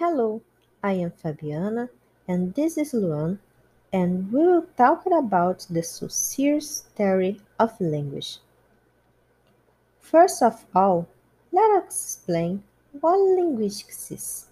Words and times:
Hello, 0.00 0.42
I 0.80 0.92
am 0.92 1.10
Fabiana 1.10 1.88
and 2.28 2.54
this 2.54 2.78
is 2.78 2.94
Luan 2.94 3.40
and 3.92 4.32
we 4.32 4.46
will 4.46 4.66
talk 4.76 5.04
about 5.06 5.66
the 5.68 5.82
Saussure's 5.82 6.84
theory 6.94 7.40
of 7.58 7.80
language. 7.80 8.38
First 10.00 10.40
of 10.40 10.64
all, 10.72 11.08
let 11.50 11.82
us 11.82 11.86
explain 11.86 12.62
what 13.00 13.18
linguistics 13.18 14.12
is. 14.12 14.46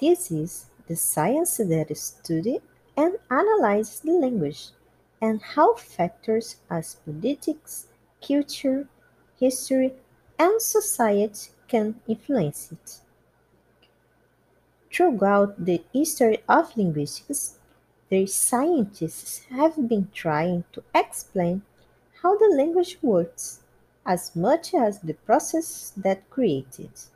This 0.00 0.32
is 0.32 0.66
the 0.88 0.96
science 0.96 1.58
that 1.58 1.96
studies 1.96 2.58
and 2.96 3.18
analyzes 3.30 4.00
the 4.00 4.14
language 4.14 4.70
and 5.20 5.40
how 5.40 5.76
factors 5.76 6.56
as 6.68 6.96
politics, 7.06 7.86
culture, 8.20 8.88
history, 9.38 9.94
and 10.40 10.60
society 10.60 11.52
can 11.68 12.00
influence 12.08 12.72
it. 12.72 12.98
Throughout 14.92 15.64
the 15.64 15.82
history 15.94 16.42
of 16.46 16.76
linguistics, 16.76 17.56
the 18.10 18.26
scientists 18.26 19.38
have 19.44 19.88
been 19.88 20.10
trying 20.12 20.64
to 20.72 20.82
explain 20.94 21.62
how 22.20 22.36
the 22.36 22.54
language 22.54 22.98
works 23.00 23.62
as 24.04 24.36
much 24.36 24.74
as 24.74 25.00
the 25.00 25.14
process 25.14 25.94
that 25.96 26.28
creates 26.28 26.78
it. 26.78 27.06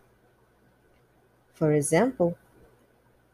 For 1.52 1.73
example, 1.73 2.39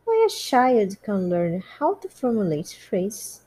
why 0.05 0.27
a 0.27 0.29
child 0.29 1.01
can 1.05 1.29
learn 1.31 1.61
how 1.79 1.95
to 1.95 2.09
formulate 2.09 2.69
phrases 2.69 3.43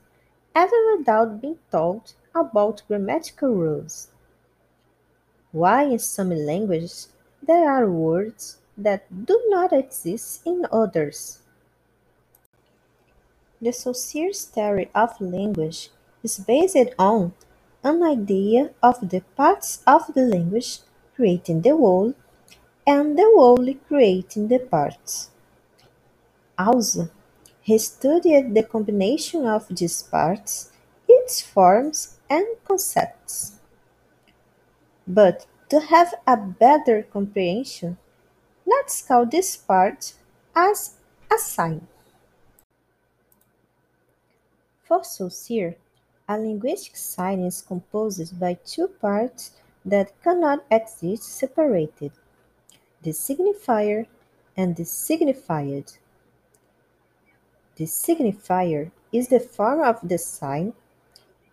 even 0.56 0.96
without 0.96 1.42
being 1.42 1.58
taught 1.70 2.14
about 2.34 2.82
grammatical 2.88 3.50
rules. 3.50 4.08
Why 5.52 5.82
in 5.82 5.98
some 5.98 6.30
languages 6.30 7.08
there 7.42 7.70
are 7.70 7.90
words 7.90 8.58
that 8.76 9.26
do 9.26 9.40
not 9.48 9.72
exist 9.72 10.42
in 10.44 10.66
others. 10.70 11.40
The 13.60 13.72
Saussure's 13.72 14.44
theory 14.44 14.90
of 14.94 15.20
language 15.20 15.90
is 16.22 16.38
based 16.38 16.94
on 16.98 17.34
an 17.82 18.02
idea 18.02 18.70
of 18.82 19.10
the 19.10 19.22
parts 19.36 19.82
of 19.86 20.12
the 20.14 20.22
language 20.22 20.80
creating 21.14 21.62
the 21.62 21.70
whole 21.70 22.14
and 22.86 23.18
the 23.18 23.30
whole 23.34 23.74
creating 23.88 24.48
the 24.48 24.58
parts. 24.58 25.30
Also, 26.58 27.08
he 27.62 27.78
studied 27.78 28.54
the 28.54 28.62
combination 28.62 29.46
of 29.46 29.66
these 29.68 30.02
parts, 30.02 30.70
its 31.08 31.40
forms 31.40 32.18
and 32.28 32.46
concepts. 32.64 33.54
But 35.06 35.46
to 35.70 35.80
have 35.80 36.14
a 36.26 36.36
better 36.36 37.02
comprehension, 37.02 37.98
let's 38.86 39.02
call 39.02 39.26
this 39.26 39.56
part 39.56 40.14
as 40.54 40.94
a 41.28 41.36
sign. 41.38 41.88
For 44.84 45.02
Saussure, 45.02 45.74
a 46.28 46.38
linguistic 46.38 46.94
sign 46.96 47.40
is 47.40 47.62
composed 47.62 48.38
by 48.38 48.54
two 48.64 48.86
parts 48.86 49.50
that 49.84 50.12
cannot 50.22 50.64
exist 50.70 51.24
separated, 51.24 52.12
the 53.02 53.10
signifier 53.10 54.06
and 54.56 54.76
the 54.76 54.84
signified. 54.84 55.90
The 57.74 57.86
signifier 57.86 58.92
is 59.10 59.26
the 59.26 59.40
form 59.40 59.80
of 59.80 59.98
the 60.00 60.18
sign 60.18 60.74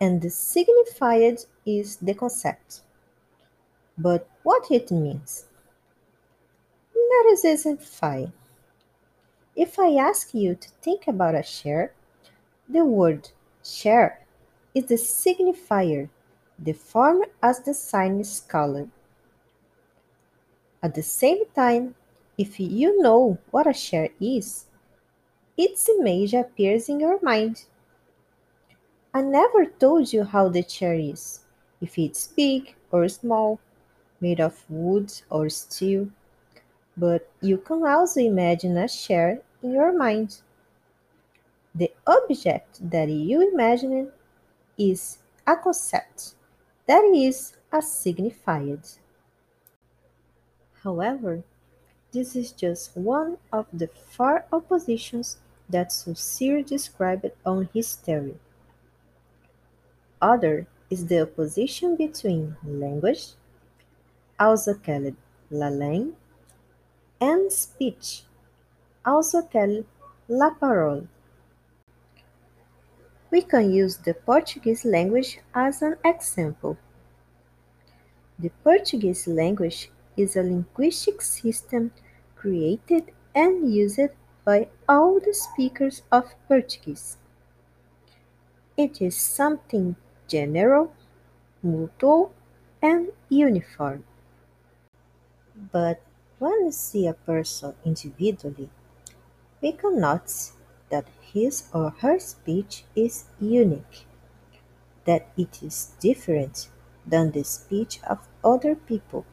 and 0.00 0.22
the 0.22 0.30
signified 0.30 1.38
is 1.66 1.96
the 1.96 2.14
concept. 2.14 2.82
But 3.98 4.28
what 4.44 4.70
it 4.70 4.92
means? 4.92 5.46
Let 7.14 7.32
us 7.32 7.44
exemplify. 7.44 8.26
If 9.54 9.78
I 9.78 9.94
ask 9.94 10.34
you 10.34 10.56
to 10.56 10.68
think 10.82 11.06
about 11.06 11.36
a 11.36 11.44
chair, 11.44 11.92
the 12.68 12.84
word 12.84 13.30
chair 13.62 14.26
is 14.74 14.86
the 14.86 14.96
signifier, 14.96 16.08
the 16.58 16.72
form 16.72 17.22
as 17.40 17.60
the 17.60 17.72
sign 17.72 18.18
is 18.18 18.40
called. 18.40 18.88
At 20.82 20.96
the 20.96 21.02
same 21.02 21.44
time, 21.54 21.94
if 22.36 22.58
you 22.58 23.00
know 23.00 23.38
what 23.52 23.68
a 23.68 23.72
chair 23.72 24.08
is, 24.20 24.66
its 25.56 25.88
image 25.88 26.34
appears 26.34 26.88
in 26.88 26.98
your 26.98 27.20
mind. 27.22 27.66
I 29.14 29.22
never 29.22 29.66
told 29.66 30.12
you 30.12 30.24
how 30.24 30.48
the 30.48 30.64
chair 30.64 30.94
is, 30.94 31.44
if 31.80 31.96
it's 31.96 32.26
big 32.26 32.74
or 32.90 33.08
small, 33.08 33.60
made 34.20 34.40
of 34.40 34.64
wood 34.68 35.12
or 35.30 35.48
steel, 35.48 36.08
but 36.96 37.28
you 37.40 37.58
can 37.58 37.86
also 37.86 38.20
imagine 38.20 38.76
a 38.76 38.88
chair 38.88 39.40
in 39.62 39.72
your 39.72 39.96
mind. 39.96 40.40
The 41.74 41.92
object 42.06 42.88
that 42.90 43.08
you 43.08 43.50
imagine 43.52 44.12
is 44.78 45.18
a 45.46 45.56
concept, 45.56 46.34
that 46.86 47.04
is, 47.14 47.56
a 47.72 47.82
signified. 47.82 48.86
However, 50.82 51.42
this 52.12 52.36
is 52.36 52.52
just 52.52 52.96
one 52.96 53.38
of 53.52 53.66
the 53.72 53.88
four 53.88 54.44
oppositions 54.52 55.38
that 55.68 55.90
Saussure 55.90 56.62
described 56.62 57.30
on 57.44 57.68
his 57.74 57.96
theory. 57.96 58.36
Other 60.22 60.66
is 60.90 61.06
the 61.06 61.22
opposition 61.22 61.96
between 61.96 62.56
language, 62.62 63.32
also 64.38 64.74
called 64.74 65.16
la 65.50 65.68
langue, 65.68 66.14
and 67.24 67.50
speech, 67.52 68.24
also 69.04 69.40
called 69.42 69.84
la 70.28 70.50
parole. 70.50 71.06
We 73.30 73.40
can 73.42 73.72
use 73.72 73.96
the 73.96 74.14
Portuguese 74.14 74.84
language 74.84 75.38
as 75.54 75.80
an 75.82 75.96
example. 76.04 76.76
The 78.38 78.50
Portuguese 78.62 79.26
language 79.26 79.90
is 80.16 80.36
a 80.36 80.42
linguistic 80.42 81.22
system 81.22 81.92
created 82.36 83.10
and 83.34 83.72
used 83.72 84.10
by 84.44 84.68
all 84.88 85.18
the 85.18 85.34
speakers 85.34 86.02
of 86.12 86.34
Portuguese. 86.46 87.16
It 88.76 89.00
is 89.00 89.16
something 89.16 89.96
general, 90.28 90.92
mutual, 91.62 92.32
and 92.82 93.08
uniform. 93.28 94.04
But 95.72 96.02
when 96.38 96.64
we 96.64 96.70
see 96.70 97.06
a 97.06 97.14
person 97.14 97.74
individually, 97.84 98.70
we 99.60 99.72
can 99.72 100.00
notice 100.00 100.52
that 100.90 101.06
his 101.32 101.64
or 101.72 101.90
her 102.00 102.18
speech 102.18 102.84
is 102.94 103.24
unique, 103.40 104.06
that 105.04 105.28
it 105.36 105.62
is 105.62 105.92
different 106.00 106.68
than 107.06 107.30
the 107.30 107.44
speech 107.44 108.00
of 108.08 108.28
other 108.44 108.74
people, 108.74 109.24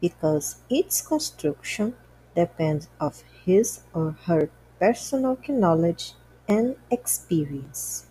because 0.00 0.56
its 0.68 1.00
construction 1.00 1.94
depends 2.34 2.88
of 3.00 3.22
his 3.44 3.80
or 3.94 4.16
her 4.26 4.50
personal 4.78 5.38
knowledge 5.48 6.12
and 6.48 6.76
experience. 6.90 8.06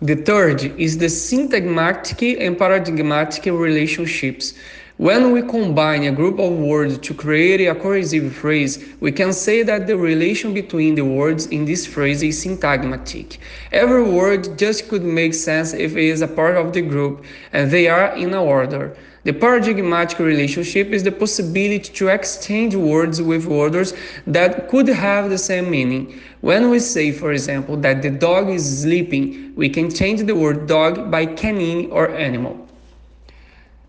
The 0.00 0.16
third 0.16 0.64
is 0.78 0.98
the 0.98 1.06
syntagmatic 1.06 2.38
and 2.44 2.58
paradigmatic 2.58 3.46
relationships. 3.46 4.54
When 4.96 5.32
we 5.32 5.42
combine 5.42 6.04
a 6.04 6.12
group 6.12 6.38
of 6.38 6.52
words 6.52 6.98
to 6.98 7.14
create 7.14 7.66
a 7.66 7.74
cohesive 7.74 8.32
phrase, 8.32 8.78
we 9.00 9.10
can 9.10 9.32
say 9.32 9.64
that 9.64 9.88
the 9.88 9.96
relation 9.96 10.54
between 10.54 10.94
the 10.94 11.04
words 11.04 11.46
in 11.46 11.64
this 11.64 11.84
phrase 11.84 12.22
is 12.22 12.44
syntagmatic. 12.44 13.38
Every 13.72 14.04
word 14.04 14.56
just 14.56 14.88
could 14.88 15.02
make 15.02 15.34
sense 15.34 15.72
if 15.72 15.96
it 15.96 16.04
is 16.04 16.22
a 16.22 16.28
part 16.28 16.56
of 16.56 16.72
the 16.72 16.82
group 16.82 17.24
and 17.52 17.72
they 17.72 17.88
are 17.88 18.14
in 18.14 18.34
order. 18.34 18.96
The 19.24 19.32
paradigmatic 19.32 20.20
relationship 20.20 20.90
is 20.90 21.02
the 21.02 21.10
possibility 21.10 21.92
to 21.92 22.08
exchange 22.08 22.76
words 22.76 23.20
with 23.20 23.50
others 23.50 23.94
that 24.28 24.68
could 24.68 24.86
have 24.86 25.28
the 25.28 25.38
same 25.38 25.72
meaning. 25.72 26.20
When 26.40 26.70
we 26.70 26.78
say, 26.78 27.10
for 27.10 27.32
example, 27.32 27.76
that 27.78 28.00
the 28.00 28.10
dog 28.10 28.48
is 28.48 28.82
sleeping, 28.82 29.54
we 29.56 29.70
can 29.70 29.90
change 29.90 30.22
the 30.22 30.36
word 30.36 30.68
dog 30.68 31.10
by 31.10 31.26
canine 31.26 31.90
or 31.90 32.10
animal. 32.10 32.63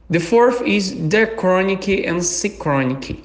The 0.08 0.20
fourth 0.20 0.62
is 0.62 0.94
diachronic 0.94 2.08
and 2.08 2.22
synchronic. 2.22 3.24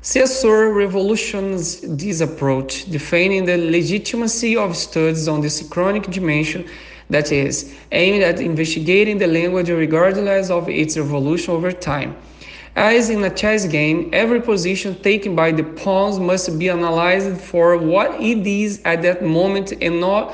Saussure 0.00 0.72
revolutions 0.72 1.80
this 1.80 2.20
approach, 2.20 2.88
defining 2.88 3.46
the 3.46 3.56
legitimacy 3.58 4.56
of 4.56 4.76
studies 4.76 5.26
on 5.26 5.40
the 5.40 5.50
synchronic 5.50 6.08
dimension 6.08 6.68
that 7.10 7.32
is, 7.32 7.74
aimed 7.90 8.22
at 8.22 8.38
investigating 8.40 9.18
the 9.18 9.26
language 9.26 9.70
regardless 9.70 10.50
of 10.50 10.68
its 10.68 10.96
evolution 10.96 11.52
over 11.52 11.72
time. 11.72 12.16
As 12.76 13.10
in 13.10 13.24
a 13.24 13.30
chess 13.30 13.66
game, 13.66 14.08
every 14.12 14.40
position 14.40 14.94
taken 15.02 15.34
by 15.34 15.50
the 15.50 15.64
pawns 15.64 16.20
must 16.20 16.56
be 16.60 16.68
analyzed 16.68 17.40
for 17.40 17.76
what 17.76 18.20
it 18.20 18.46
is 18.46 18.80
at 18.84 19.02
that 19.02 19.24
moment 19.24 19.72
and 19.82 20.00
not 20.00 20.32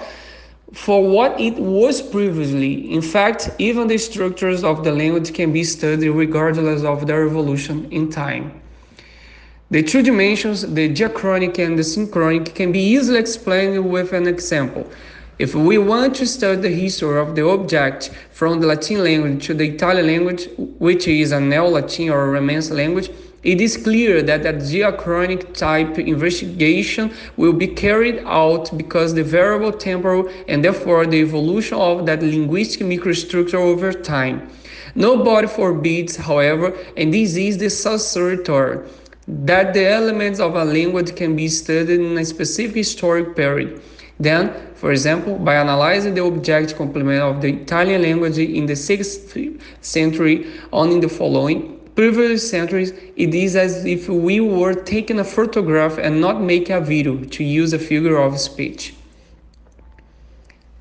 for 0.73 1.09
what 1.09 1.41
it 1.41 1.55
was 1.55 2.03
previously. 2.03 2.93
In 2.93 3.01
fact, 3.01 3.51
even 3.59 3.87
the 3.87 3.99
structures 3.99 4.65
of 4.65 4.83
the 4.83 4.93
language 4.93 5.33
can 5.33 5.53
be 5.53 5.63
studied 5.63 6.11
regardless 6.11 6.83
of 6.83 7.07
their 7.07 7.27
evolution 7.27 7.91
in 7.93 8.11
time. 8.11 8.61
The 9.71 9.83
two 9.83 10.03
dimensions, 10.03 10.63
the 10.63 10.89
diachronic 10.89 11.59
and 11.59 11.79
the 11.79 11.83
synchronic, 11.83 12.55
can 12.55 12.73
be 12.73 12.81
easily 12.81 13.19
explained 13.19 13.91
with 13.91 14.13
an 14.13 14.27
example. 14.27 14.89
If 15.39 15.55
we 15.55 15.77
want 15.77 16.15
to 16.17 16.27
study 16.27 16.63
the 16.63 16.71
history 16.71 17.19
of 17.19 17.35
the 17.35 17.47
object 17.47 18.11
from 18.33 18.61
the 18.61 18.67
Latin 18.67 19.05
language 19.05 19.47
to 19.47 19.55
the 19.55 19.69
Italian 19.69 20.07
language, 20.07 20.49
which 20.57 21.07
is 21.07 21.33
a 21.33 21.41
Neo-Latin 21.41 22.11
or 22.11 22.31
Romance 22.31 22.71
language, 22.71 23.11
it 23.43 23.61
is 23.61 23.77
clear 23.77 24.23
that 24.23 24.45
a 24.45 24.53
diachronic 24.53 25.55
type 25.55 25.99
investigation 25.99 27.13
will 27.37 27.53
be 27.53 27.69
carried 27.69 28.23
out 28.25 28.77
because 28.77 29.15
the 29.15 29.23
variable 29.23 29.73
temporal 29.73 30.29
and 30.49 30.65
therefore 30.65 31.07
the 31.07 31.19
evolution 31.19 31.79
of 31.79 32.07
that 32.07 32.23
linguistic 32.23 32.87
microstructure 32.87 33.55
over 33.55 33.93
time. 33.93 34.51
Nobody 34.95 35.47
forbids, 35.47 36.17
however, 36.17 36.75
and 36.97 37.13
this 37.13 37.37
is 37.37 37.59
the 37.59 37.67
assertor, 37.67 38.87
that 39.29 39.75
the 39.75 39.87
elements 39.87 40.41
of 40.41 40.55
a 40.57 40.65
language 40.65 41.15
can 41.15 41.37
be 41.37 41.49
studied 41.49 42.01
in 42.01 42.17
a 42.17 42.25
specific 42.25 42.77
historic 42.77 43.37
period. 43.37 43.83
Then, 44.19 44.55
for 44.75 44.93
example, 44.93 45.39
by 45.39 45.57
analyzing 45.57 46.15
the 46.15 46.25
object 46.25 46.77
complement 46.77 47.21
of 47.21 47.43
the 47.43 47.53
Italian 47.53 48.03
language 48.03 48.39
in 48.39 48.65
the 48.67 48.73
6th 48.73 49.61
century 49.83 50.47
on 50.73 50.91
in 50.93 51.01
the 51.01 51.09
following 51.09 51.76
previous 51.97 52.49
centuries, 52.49 52.93
it 53.17 53.35
is 53.35 53.57
as 53.57 53.85
if 53.87 54.09
we 54.09 54.39
were 54.39 54.75
taking 54.75 55.19
a 55.19 55.25
photograph 55.25 55.99
and 55.99 56.21
not 56.21 56.41
making 56.41 56.77
a 56.77 56.81
video, 56.81 57.17
to 57.25 57.43
use 57.43 57.73
a 57.73 57.79
figure 57.79 58.19
of 58.19 58.39
speech. 58.39 58.95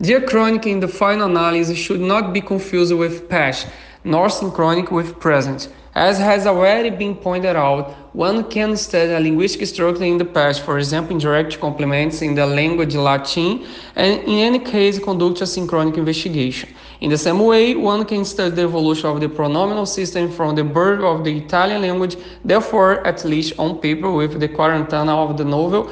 Diachronic 0.01 0.65
in 0.65 0.81
the 0.81 0.89
final 0.89 1.27
analysis 1.27 1.77
should 1.77 2.01
not 2.01 2.33
be 2.33 2.41
confused 2.41 2.93
with 2.93 3.29
past, 3.29 3.67
nor 4.03 4.27
synchronic 4.27 4.91
with 4.91 5.17
present. 5.19 5.69
As 5.95 6.17
has 6.17 6.45
already 6.45 6.89
been 6.89 7.15
pointed 7.15 7.55
out, 7.55 7.91
one 8.13 8.43
can 8.51 8.75
study 8.75 9.13
a 9.13 9.19
linguistic 9.21 9.65
structure 9.67 10.03
in 10.03 10.17
the 10.17 10.25
past, 10.25 10.63
for 10.63 10.77
example, 10.77 11.13
indirect 11.15 11.61
complements 11.61 12.21
in 12.21 12.35
the 12.35 12.45
language 12.45 12.95
Latin, 12.95 13.65
and 13.95 14.21
in 14.23 14.39
any 14.39 14.59
case 14.59 14.99
conduct 14.99 15.39
a 15.39 15.45
synchronic 15.45 15.95
investigation. 15.95 16.69
In 17.01 17.09
the 17.09 17.17
same 17.17 17.39
way, 17.39 17.75
one 17.75 18.05
can 18.05 18.23
study 18.23 18.55
the 18.55 18.63
evolution 18.63 19.09
of 19.09 19.19
the 19.19 19.27
pronominal 19.27 19.85
system 19.85 20.31
from 20.31 20.55
the 20.55 20.63
birth 20.63 21.03
of 21.03 21.23
the 21.23 21.37
Italian 21.37 21.81
language, 21.81 22.15
therefore, 22.43 23.05
at 23.05 23.25
least 23.25 23.53
on 23.59 23.79
paper, 23.79 24.09
with 24.09 24.39
the 24.39 24.47
Quarantana 24.47 25.15
of 25.15 25.37
the 25.37 25.43
novel 25.43 25.91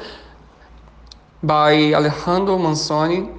by 1.42 1.92
Alessandro 1.92 2.56
Manzoni, 2.58 3.30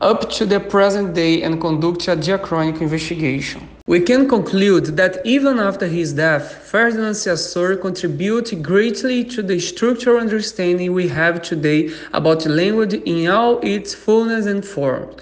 up 0.00 0.28
to 0.30 0.44
the 0.44 0.60
present 0.60 1.14
day 1.14 1.42
and 1.42 1.58
conduct 1.60 2.06
a 2.08 2.16
diachronic 2.16 2.82
investigation. 2.82 3.66
We 3.86 4.00
can 4.00 4.28
conclude 4.28 4.96
that 4.96 5.24
even 5.24 5.58
after 5.58 5.86
his 5.86 6.12
death, 6.12 6.52
Ferdinand 6.70 7.14
Saussure 7.14 7.76
contributed 7.76 8.62
greatly 8.62 9.24
to 9.24 9.42
the 9.42 9.58
structural 9.58 10.20
understanding 10.20 10.92
we 10.92 11.08
have 11.08 11.40
today 11.40 11.90
about 12.12 12.44
language 12.44 12.94
in 12.94 13.28
all 13.30 13.58
its 13.60 13.94
fullness 13.94 14.46
and 14.46 14.64
form. 14.64 15.14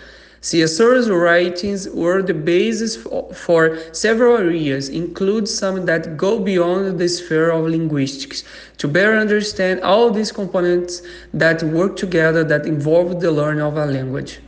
Saussure's 0.42 1.08
writings 1.08 1.88
were 1.90 2.20
the 2.20 2.34
basis 2.34 2.96
for 2.96 3.78
several 3.92 4.38
areas, 4.38 4.88
include 4.88 5.48
some 5.48 5.86
that 5.86 6.16
go 6.16 6.40
beyond 6.40 6.98
the 6.98 7.08
sphere 7.08 7.50
of 7.50 7.68
linguistics, 7.68 8.42
to 8.78 8.88
better 8.88 9.14
understand 9.14 9.80
all 9.82 10.10
these 10.10 10.32
components 10.32 11.02
that 11.32 11.62
work 11.62 11.94
together 11.94 12.42
that 12.42 12.66
involve 12.66 13.20
the 13.20 13.30
learning 13.30 13.62
of 13.62 13.76
a 13.76 13.86
language. 13.86 14.40